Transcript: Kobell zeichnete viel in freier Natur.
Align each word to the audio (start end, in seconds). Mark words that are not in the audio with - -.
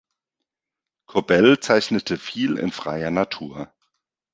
Kobell 1.05 1.59
zeichnete 1.59 2.17
viel 2.17 2.57
in 2.57 2.71
freier 2.71 3.11
Natur. 3.11 3.71